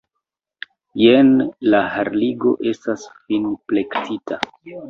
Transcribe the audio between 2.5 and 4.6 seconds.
estas finplektita!